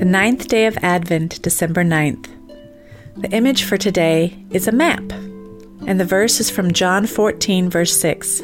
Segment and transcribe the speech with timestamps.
[0.00, 2.26] The ninth day of Advent, December 9th.
[3.18, 5.02] The image for today is a map,
[5.86, 8.40] and the verse is from John 14, verse 6.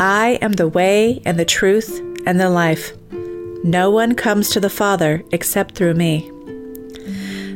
[0.00, 2.90] I am the way and the truth and the life.
[3.62, 6.28] No one comes to the Father except through me.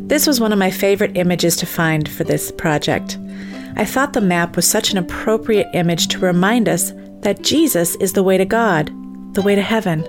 [0.07, 3.19] This was one of my favorite images to find for this project.
[3.75, 6.93] I thought the map was such an appropriate image to remind us
[7.23, 8.93] that Jesus is the way to God,
[9.35, 10.07] the way to heaven.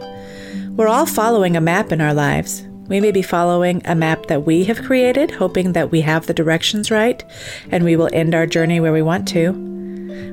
[0.75, 2.68] We're all following a map in our lives.
[2.89, 6.33] We may be following a map that we have created, hoping that we have the
[6.33, 7.23] directions right
[7.71, 9.51] and we will end our journey where we want to.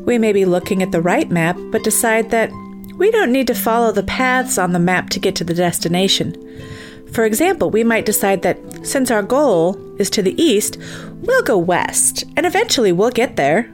[0.07, 2.51] We may be looking at the right map, but decide that
[2.97, 6.35] we don't need to follow the paths on the map to get to the destination.
[7.13, 10.79] For example, we might decide that since our goal is to the east,
[11.23, 13.71] we'll go west, and eventually we'll get there.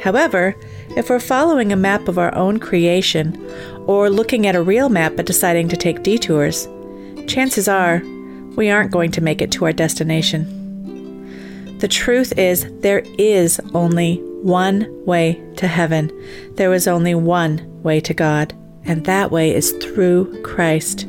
[0.00, 0.54] However,
[0.96, 3.36] if we're following a map of our own creation,
[3.86, 6.68] or looking at a real map but deciding to take detours,
[7.26, 8.02] chances are
[8.56, 11.78] we aren't going to make it to our destination.
[11.78, 16.10] The truth is, there is only one way to heaven.
[16.54, 18.54] There is only one way to God,
[18.84, 21.06] and that way is through Christ.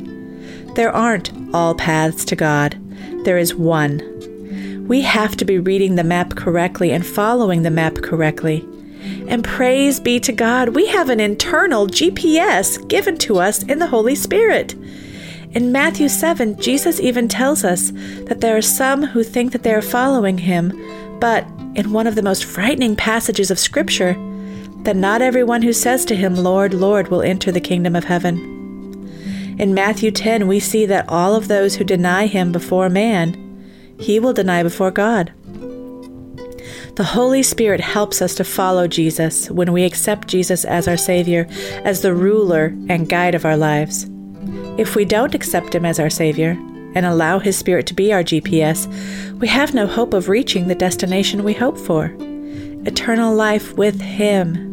[0.75, 2.77] There aren't all paths to God,
[3.23, 4.03] there is one.
[4.87, 8.65] We have to be reading the map correctly and following the map correctly.
[9.27, 13.87] And praise be to God, we have an internal GPS given to us in the
[13.87, 14.75] Holy Spirit.
[15.57, 17.89] In Matthew 7, Jesus even tells us
[18.25, 20.69] that there are some who think that they are following him,
[21.19, 24.13] but in one of the most frightening passages of Scripture,
[24.83, 28.37] that not everyone who says to him, Lord, Lord, will enter the kingdom of heaven.
[29.57, 33.33] In Matthew 10, we see that all of those who deny him before man,
[33.99, 35.33] he will deny before God.
[36.97, 41.47] The Holy Spirit helps us to follow Jesus when we accept Jesus as our Savior,
[41.83, 44.07] as the ruler and guide of our lives.
[44.77, 46.51] If we don't accept Him as our Savior
[46.95, 48.87] and allow His Spirit to be our GPS,
[49.39, 52.15] we have no hope of reaching the destination we hope for
[52.85, 54.67] eternal life with Him.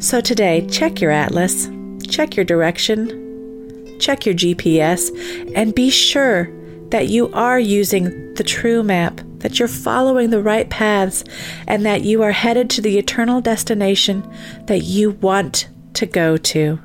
[0.00, 1.68] So today, check your atlas,
[2.08, 5.10] check your direction, check your GPS,
[5.54, 6.50] and be sure
[6.90, 11.24] that you are using the true map, that you're following the right paths,
[11.66, 14.28] and that you are headed to the eternal destination
[14.66, 16.78] that you want to go to.